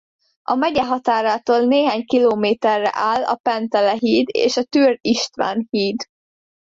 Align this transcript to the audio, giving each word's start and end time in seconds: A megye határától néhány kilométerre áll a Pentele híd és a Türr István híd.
A 0.41 0.55
megye 0.55 0.83
határától 0.85 1.59
néhány 1.59 2.05
kilométerre 2.05 2.89
áll 2.93 3.23
a 3.23 3.35
Pentele 3.35 3.91
híd 3.93 4.27
és 4.31 4.57
a 4.57 4.63
Türr 4.63 4.97
István 5.01 5.67
híd. 5.69 6.05